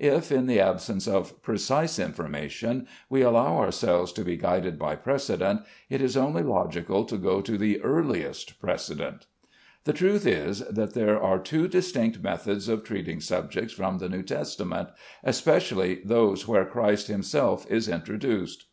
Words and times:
If 0.00 0.32
in 0.32 0.46
the 0.46 0.58
absence 0.58 1.06
of 1.06 1.40
precise 1.40 2.00
information 2.00 2.88
we 3.08 3.22
allow 3.22 3.58
ourselves 3.58 4.12
to 4.14 4.24
be 4.24 4.36
guided 4.36 4.76
by 4.76 4.96
precedent, 4.96 5.60
it 5.88 6.02
is 6.02 6.16
only 6.16 6.42
logical 6.42 7.04
to 7.04 7.16
go 7.16 7.40
to 7.42 7.56
the 7.56 7.80
earliest 7.82 8.58
precedent. 8.60 9.26
The 9.84 9.92
truth 9.92 10.26
is 10.26 10.66
that 10.66 10.94
there 10.94 11.22
are 11.22 11.38
two 11.38 11.68
distinct 11.68 12.20
methods 12.20 12.68
of 12.68 12.82
treating 12.82 13.20
subjects 13.20 13.72
from 13.72 13.98
the 13.98 14.08
New 14.08 14.24
Testament, 14.24 14.88
especially 15.22 16.00
those 16.04 16.48
where 16.48 16.64
Christ 16.64 17.06
himself 17.06 17.64
is 17.70 17.86
introduced. 17.88 18.66